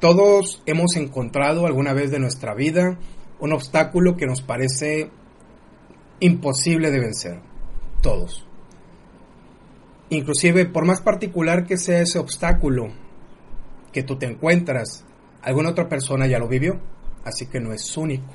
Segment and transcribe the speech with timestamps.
[0.00, 2.98] Todos hemos encontrado alguna vez de nuestra vida
[3.38, 5.10] un obstáculo que nos parece
[6.20, 7.40] imposible de vencer.
[8.02, 8.46] Todos.
[10.08, 12.88] Inclusive, por más particular que sea ese obstáculo
[13.92, 15.04] que tú te encuentras,
[15.42, 16.80] alguna otra persona ya lo vivió,
[17.24, 18.32] así que no es único.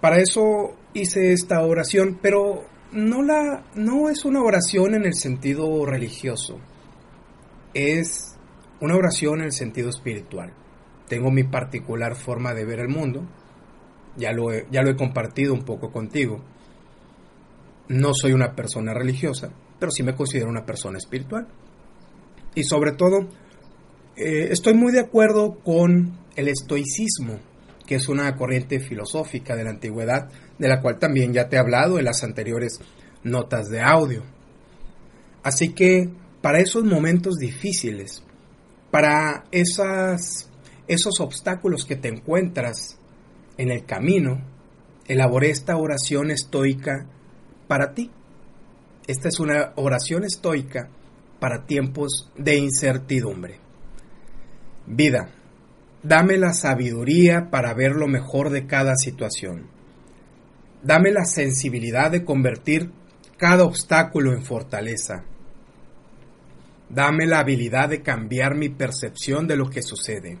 [0.00, 5.84] Para eso hice esta oración, pero no la no es una oración en el sentido
[5.84, 6.58] religioso.
[7.74, 8.35] Es
[8.80, 10.52] una oración en el sentido espiritual.
[11.08, 13.26] Tengo mi particular forma de ver el mundo.
[14.16, 16.42] Ya lo he, ya lo he compartido un poco contigo.
[17.88, 21.46] No soy una persona religiosa, pero sí me considero una persona espiritual.
[22.54, 23.28] Y sobre todo,
[24.16, 27.38] eh, estoy muy de acuerdo con el estoicismo,
[27.86, 31.58] que es una corriente filosófica de la antigüedad, de la cual también ya te he
[31.58, 32.80] hablado en las anteriores
[33.22, 34.22] notas de audio.
[35.42, 36.08] Así que
[36.40, 38.24] para esos momentos difíciles,
[38.90, 40.50] para esas,
[40.88, 42.98] esos obstáculos que te encuentras
[43.56, 44.42] en el camino,
[45.06, 47.06] elaboré esta oración estoica
[47.68, 48.10] para ti.
[49.06, 50.88] Esta es una oración estoica
[51.38, 53.60] para tiempos de incertidumbre.
[54.86, 55.30] Vida,
[56.02, 59.66] dame la sabiduría para ver lo mejor de cada situación.
[60.82, 62.90] Dame la sensibilidad de convertir
[63.36, 65.24] cada obstáculo en fortaleza.
[66.88, 70.38] Dame la habilidad de cambiar mi percepción de lo que sucede.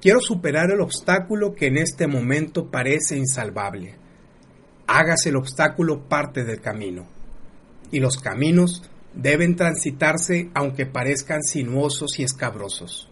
[0.00, 3.94] Quiero superar el obstáculo que en este momento parece insalvable.
[4.86, 7.06] Hágase el obstáculo parte del camino.
[7.90, 8.82] Y los caminos
[9.14, 13.08] deben transitarse aunque parezcan sinuosos y escabrosos.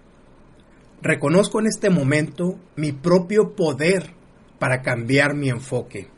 [1.03, 4.12] Reconozco en este momento mi propio poder
[4.59, 6.09] para cambiar mi enfoque,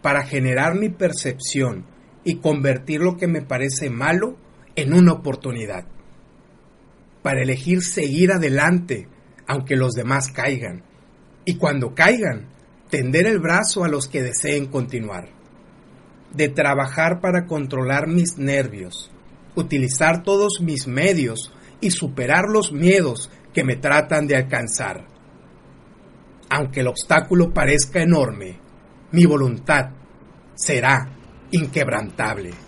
[0.00, 1.84] para generar mi percepción
[2.24, 4.36] y convertir lo que me parece malo
[4.76, 5.86] en una oportunidad,
[7.22, 9.08] para elegir seguir adelante
[9.46, 10.82] aunque los demás caigan,
[11.44, 12.48] y cuando caigan,
[12.90, 15.28] tender el brazo a los que deseen continuar,
[16.32, 19.10] de trabajar para controlar mis nervios,
[19.54, 25.06] utilizar todos mis medios y superar los miedos que me tratan de alcanzar.
[26.50, 28.58] Aunque el obstáculo parezca enorme,
[29.12, 29.90] mi voluntad
[30.54, 31.08] será
[31.50, 32.65] inquebrantable.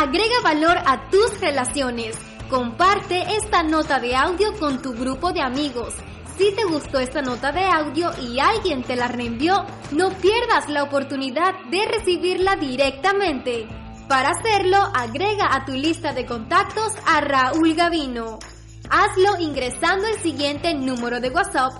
[0.00, 2.16] Agrega valor a tus relaciones.
[2.48, 5.92] Comparte esta nota de audio con tu grupo de amigos.
[6.36, 10.84] Si te gustó esta nota de audio y alguien te la reenvió, no pierdas la
[10.84, 13.66] oportunidad de recibirla directamente.
[14.08, 18.38] Para hacerlo, agrega a tu lista de contactos a Raúl Gavino.
[18.88, 21.72] Hazlo ingresando el siguiente número de WhatsApp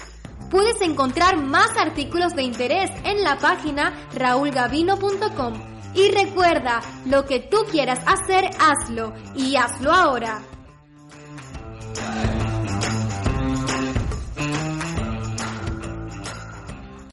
[0.50, 5.54] Puedes encontrar más artículos de interés en la página raulgavino.com.
[5.94, 10.42] Y recuerda, lo que tú quieras hacer, hazlo y hazlo ahora.